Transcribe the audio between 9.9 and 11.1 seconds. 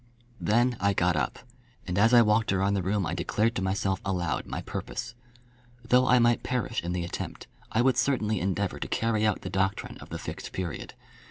of the Fixed Period.